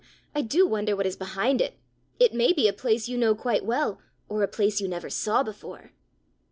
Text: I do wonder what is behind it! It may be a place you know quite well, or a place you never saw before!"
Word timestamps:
I 0.33 0.41
do 0.41 0.65
wonder 0.65 0.95
what 0.95 1.05
is 1.05 1.15
behind 1.15 1.61
it! 1.61 1.77
It 2.19 2.33
may 2.33 2.53
be 2.53 2.67
a 2.67 2.73
place 2.73 3.07
you 3.07 3.19
know 3.19 3.35
quite 3.35 3.63
well, 3.63 4.01
or 4.29 4.41
a 4.41 4.47
place 4.47 4.81
you 4.81 4.87
never 4.87 5.11
saw 5.11 5.43
before!" 5.43 5.91